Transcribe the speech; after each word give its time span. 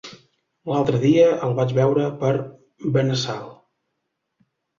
L'altre 0.69 1.01
dia 1.03 1.25
el 1.47 1.53
vaig 1.59 1.75
veure 1.79 2.07
per 2.25 2.33
Benassal. 2.97 3.45